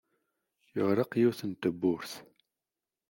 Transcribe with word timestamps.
Teɣleq 0.71 1.11
yiwet 1.21 1.41
n 1.49 1.51
tewwurt. 1.61 2.11